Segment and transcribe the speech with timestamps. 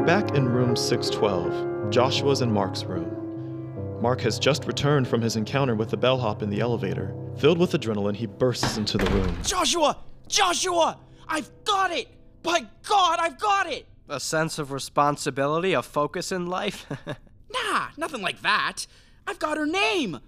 [0.00, 4.00] We're back in room 612, Joshua's and Mark's room.
[4.00, 7.14] Mark has just returned from his encounter with the bellhop in the elevator.
[7.36, 9.36] Filled with adrenaline, he bursts into the room.
[9.42, 9.98] Joshua!
[10.26, 10.98] Joshua!
[11.28, 12.08] I've got it!
[12.42, 13.86] By God, I've got it!
[14.08, 16.86] A sense of responsibility, a focus in life?
[17.52, 18.86] Nah, nothing like that.
[19.26, 20.20] I've got her name!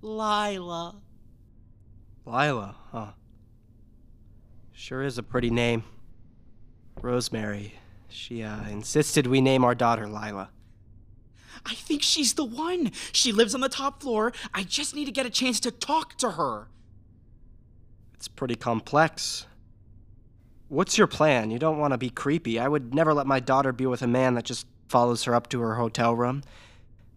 [0.00, 0.96] Lyla.
[2.24, 3.12] Lyla, huh?
[4.72, 5.84] Sure is a pretty name.
[7.02, 7.74] Rosemary.
[8.10, 10.50] She uh, insisted we name our daughter Lyla.
[11.64, 12.92] I think she's the one.
[13.12, 14.32] She lives on the top floor.
[14.54, 16.68] I just need to get a chance to talk to her.
[18.14, 19.46] It's pretty complex.
[20.68, 21.50] What's your plan?
[21.50, 22.58] You don't want to be creepy.
[22.58, 25.48] I would never let my daughter be with a man that just follows her up
[25.50, 26.42] to her hotel room.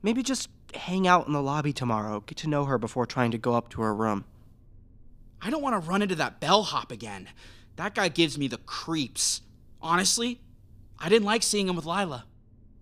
[0.01, 3.37] Maybe just hang out in the lobby tomorrow, get to know her before trying to
[3.37, 4.25] go up to her room.
[5.41, 7.29] I don't want to run into that bellhop again.
[7.75, 9.41] That guy gives me the creeps.
[9.81, 10.39] Honestly,
[11.03, 12.23] I didn't like seeing him with Lyla.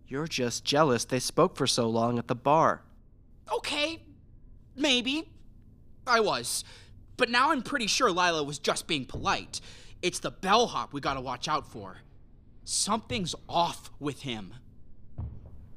[0.07, 2.83] You're just jealous they spoke for so long at the bar.
[3.51, 4.03] Okay,
[4.75, 5.31] maybe.
[6.05, 6.63] I was.
[7.17, 9.59] But now I'm pretty sure Lyla was just being polite.
[10.03, 11.97] It's the bellhop we gotta watch out for.
[12.63, 14.53] Something's off with him.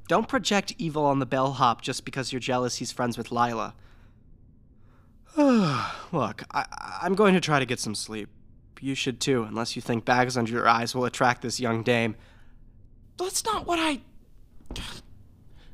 [0.06, 3.75] Don't project evil on the bellhop just because you're jealous he's friends with Lyla.
[5.36, 6.67] Look, I,
[7.01, 8.29] I'm going to try to get some sleep.
[8.83, 12.17] You should too, unless you think bags under your eyes will attract this young dame.
[13.17, 14.01] That's not what I.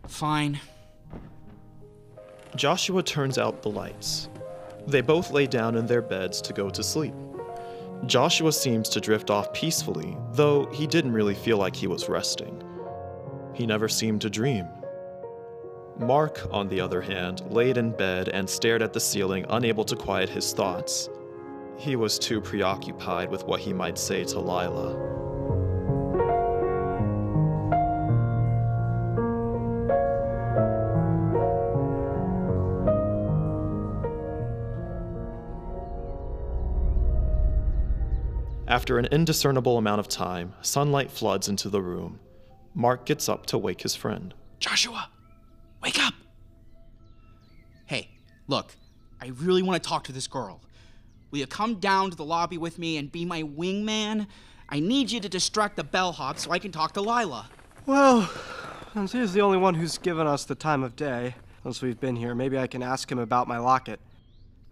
[0.07, 0.61] Fine.
[2.57, 4.29] Joshua turns out the lights.
[4.87, 7.15] They both lay down in their beds to go to sleep.
[8.07, 12.63] Joshua seems to drift off peacefully, though he didn't really feel like he was resting.
[13.55, 14.67] He never seemed to dream.
[15.99, 19.95] Mark, on the other hand, laid in bed and stared at the ceiling, unable to
[19.95, 21.11] quiet his thoughts.
[21.77, 25.30] He was too preoccupied with what he might say to Lyla.
[38.91, 42.19] After an indiscernible amount of time, sunlight floods into the room.
[42.75, 44.35] Mark gets up to wake his friend.
[44.59, 45.09] Joshua,
[45.81, 46.13] wake up!
[47.87, 48.11] Hey,
[48.49, 48.75] look,
[49.23, 50.61] I really want to talk to this girl.
[51.31, 54.27] Will you come down to the lobby with me and be my wingman?
[54.69, 57.49] I need you to distract the bellhop so I can talk to Lyla.
[57.87, 58.29] Well,
[58.93, 62.17] since he's the only one who's given us the time of day since we've been
[62.17, 64.01] here, maybe I can ask him about my locket.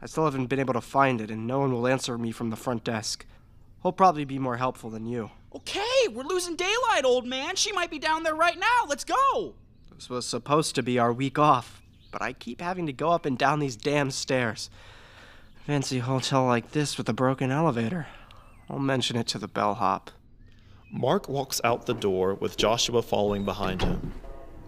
[0.02, 2.50] I still haven't been able to find it, and no one will answer me from
[2.50, 3.24] the front desk.
[3.82, 5.30] He'll probably be more helpful than you.
[5.54, 7.56] Okay, we're losing daylight, old man.
[7.56, 8.86] She might be down there right now.
[8.88, 9.54] Let's go.
[9.94, 11.80] This was supposed to be our week off,
[12.10, 14.68] but I keep having to go up and down these damn stairs.
[15.66, 18.06] Fancy hotel like this with a broken elevator.
[18.68, 20.10] I'll mention it to the bellhop.
[20.90, 24.12] Mark walks out the door with Joshua following behind him.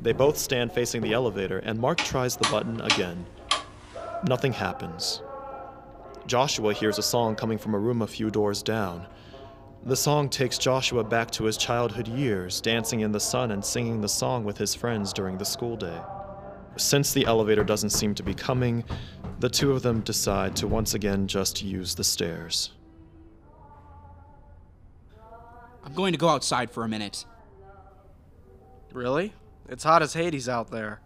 [0.01, 3.27] They both stand facing the elevator, and Mark tries the button again.
[4.25, 5.23] Nothing happens.
[6.31, 9.05] Joshua hears a song coming from a room a few doors down.
[9.83, 14.01] The song takes Joshua back to his childhood years, dancing in the sun and singing
[14.01, 16.01] the song with his friends during the school day.
[16.77, 18.85] Since the elevator doesn't seem to be coming,
[19.41, 22.71] the two of them decide to once again just use the stairs.
[25.83, 27.25] I'm going to go outside for a minute.
[28.93, 29.33] Really?
[29.69, 31.01] It's hot as Hades out there.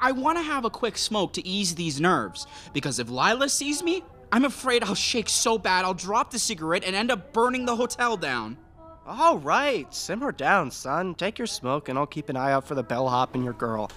[0.00, 3.82] I want to have a quick smoke to ease these nerves, because if Lyla sees
[3.82, 4.02] me,
[4.32, 7.74] I'm afraid I'll shake so bad I'll drop the cigarette and end up burning the
[7.74, 8.56] hotel down.
[9.04, 11.16] All right, simmer down, son.
[11.16, 13.90] Take your smoke, and I'll keep an eye out for the bellhop and your girl.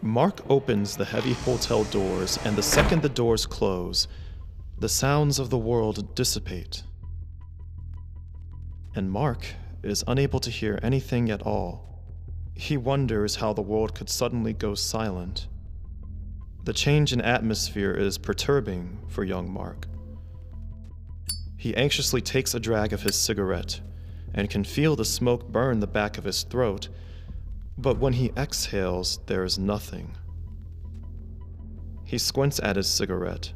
[0.00, 4.06] Mark opens the heavy hotel doors, and the second the doors close,
[4.78, 6.84] the sounds of the world dissipate.
[8.94, 9.46] And Mark
[9.82, 12.04] is unable to hear anything at all.
[12.54, 15.48] He wonders how the world could suddenly go silent.
[16.66, 19.86] The change in atmosphere is perturbing for young Mark.
[21.56, 23.80] He anxiously takes a drag of his cigarette
[24.34, 26.88] and can feel the smoke burn the back of his throat,
[27.78, 30.16] but when he exhales, there is nothing.
[32.04, 33.52] He squints at his cigarette,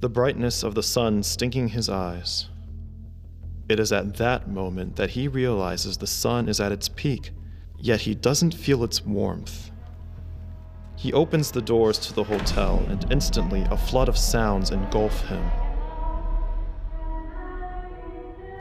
[0.00, 2.50] the brightness of the sun stinking his eyes.
[3.66, 7.30] It is at that moment that he realizes the sun is at its peak,
[7.78, 9.70] yet he doesn't feel its warmth.
[10.96, 15.44] He opens the doors to the hotel, and instantly a flood of sounds engulf him.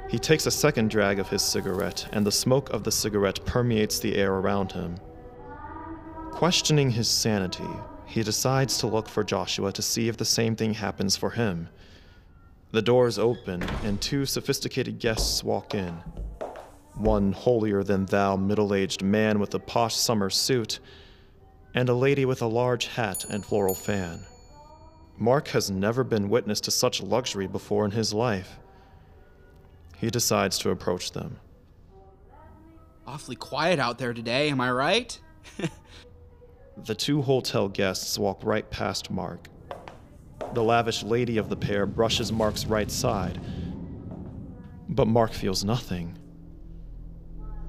[0.10, 4.00] He takes a second drag of his cigarette, and the smoke of the cigarette permeates
[4.00, 4.98] the air around him.
[6.32, 7.64] Questioning his sanity,
[8.06, 11.70] he decides to look for Joshua to see if the same thing happens for him.
[12.72, 15.94] The doors open, and two sophisticated guests walk in.
[16.96, 20.80] One holier than thou middle aged man with a posh summer suit,
[21.75, 24.25] and a lady with a large hat and floral fan.
[25.18, 28.57] Mark has never been witness to such luxury before in his life.
[29.98, 31.39] He decides to approach them.
[33.06, 35.19] Awfully quiet out there today, am I right?
[36.83, 39.48] The two hotel guests walk right past Mark.
[40.54, 43.39] The lavish lady of the pair brushes Mark's right side,
[44.89, 46.18] but Mark feels nothing.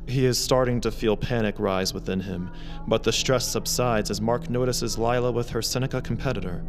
[0.07, 2.51] He is starting to feel panic rise within him,
[2.87, 6.65] but the stress subsides as Mark notices Lyla with her Seneca competitor,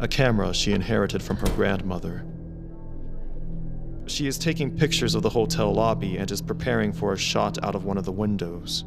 [0.00, 2.26] a camera she inherited from her grandmother.
[4.06, 7.74] She is taking pictures of the hotel lobby and is preparing for a shot out
[7.74, 8.84] of one of the windows.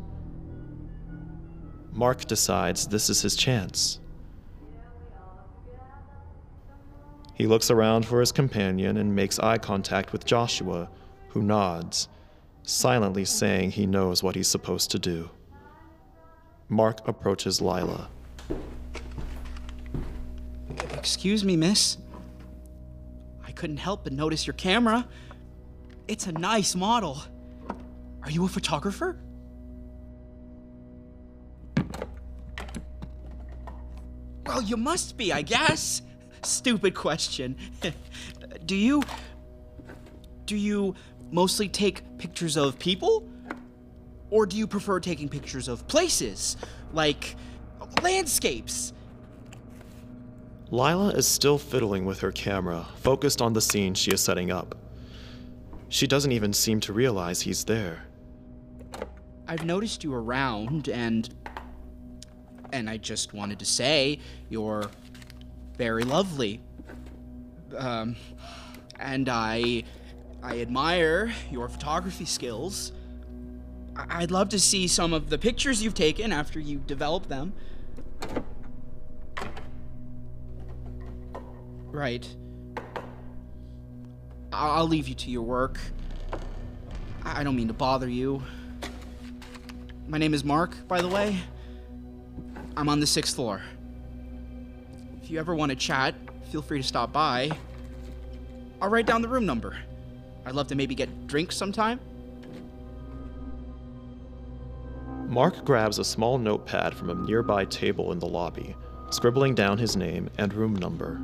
[1.94, 4.00] Mark decides this is his chance.
[7.34, 10.90] He looks around for his companion and makes eye contact with Joshua,
[11.30, 12.10] who nods,
[12.70, 15.30] silently saying he knows what he's supposed to do.
[16.70, 18.10] Mark approaches Lyla.
[20.94, 21.98] Excuse me, miss.
[23.46, 25.08] I couldn't help but notice your camera.
[26.08, 27.22] It's a nice model.
[28.24, 29.18] Are you a photographer?
[34.46, 36.02] Well, you must be, I guess.
[36.44, 37.56] Stupid question.
[38.66, 39.04] do you.
[40.46, 40.96] Do you
[41.32, 43.28] mostly take pictures of people?
[44.30, 46.58] Or do you prefer taking pictures of places?
[46.94, 47.36] Like
[48.02, 48.94] landscapes?
[50.72, 54.76] Lyla is still fiddling with her camera, focused on the scene she is setting up.
[55.88, 58.04] She doesn't even seem to realize he's there.
[59.48, 61.34] I've noticed you around, and.
[62.72, 64.92] And I just wanted to say, you're
[65.76, 66.62] very lovely.
[67.76, 68.16] Um,
[69.00, 69.86] and I.
[70.42, 72.92] I admire your photography skills.
[73.96, 77.54] I'd love to see some of the pictures you've taken after you develop them.
[81.86, 82.28] Right.
[84.54, 85.80] I'll leave you to your work.
[87.24, 88.42] I don't mean to bother you.
[90.08, 91.38] My name is Mark, by the way.
[92.78, 93.62] I'm on the sixth floor.
[95.22, 96.16] If you ever want to chat,
[96.50, 97.52] feel free to stop by.
[98.82, 99.78] I'll write down the room number.
[100.46, 102.00] I'd love to maybe get drinks sometime.
[105.28, 108.76] Mark grabs a small notepad from a nearby table in the lobby,
[109.12, 111.22] scribbling down his name and room number.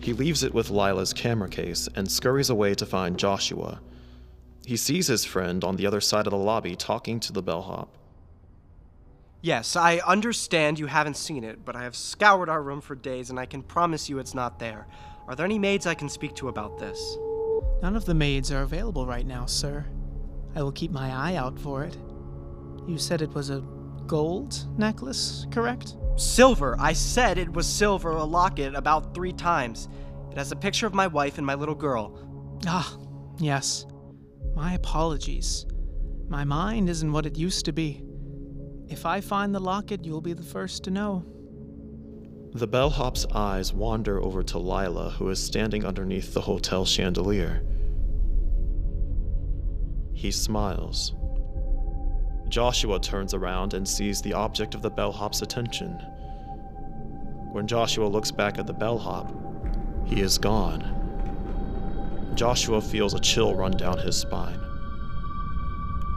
[0.00, 3.80] He leaves it with Lyla's camera case and scurries away to find Joshua.
[4.66, 7.88] He sees his friend on the other side of the lobby talking to the bellhop.
[9.40, 13.30] Yes, I understand you haven't seen it, but I have scoured our room for days
[13.30, 14.86] and I can promise you it's not there.
[15.28, 17.16] Are there any maids I can speak to about this?
[17.82, 19.84] None of the maids are available right now, sir.
[20.54, 21.98] I will keep my eye out for it.
[22.86, 23.64] You said it was a
[24.06, 25.96] gold necklace, correct?
[26.16, 26.76] Silver!
[26.78, 29.88] I said it was silver, a locket, about three times.
[30.30, 32.60] It has a picture of my wife and my little girl.
[32.66, 32.96] Ah,
[33.38, 33.84] yes.
[34.54, 35.66] My apologies.
[36.28, 38.04] My mind isn't what it used to be.
[38.88, 41.24] If I find the locket, you'll be the first to know.
[42.54, 47.64] The bellhop's eyes wander over to Lyla, who is standing underneath the hotel chandelier.
[50.14, 51.14] He smiles.
[52.48, 55.92] Joshua turns around and sees the object of the bellhop's attention.
[57.50, 59.32] When Joshua looks back at the bellhop,
[60.04, 60.84] he is gone.
[62.34, 64.60] Joshua feels a chill run down his spine.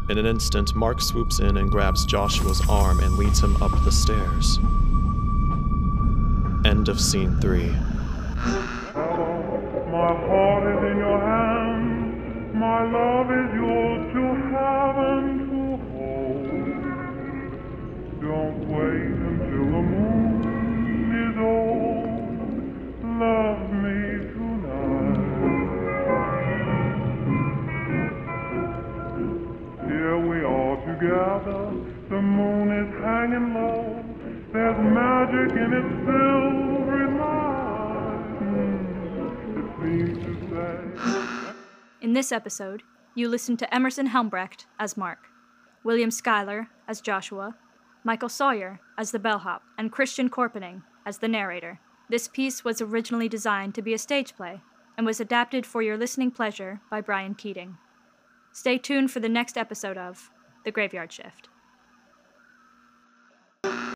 [0.09, 3.91] In an instant, Mark swoops in and grabs Joshua's arm and leads him up the
[3.91, 4.59] stairs.
[6.65, 7.69] End of scene three.
[9.91, 12.53] My heart is in your hand.
[12.55, 13.84] My love is yours
[42.01, 42.83] In this episode,
[43.15, 45.27] you listen to Emerson Helmbrecht as Mark,
[45.83, 47.55] William Schuyler as Joshua,
[48.05, 51.79] Michael Sawyer as the bellhop, and Christian Korpening as the narrator.
[52.07, 54.61] This piece was originally designed to be a stage play
[54.95, 57.77] and was adapted for your listening pleasure by Brian Keating.
[58.53, 60.29] Stay tuned for the next episode of
[60.65, 61.49] The Graveyard Shift.